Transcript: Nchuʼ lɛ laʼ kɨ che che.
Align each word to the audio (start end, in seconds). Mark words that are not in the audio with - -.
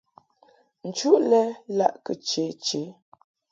Nchuʼ 0.87 1.17
lɛ 1.29 1.41
laʼ 1.77 1.93
kɨ 2.05 2.13
che 2.27 2.43
che. 2.65 2.81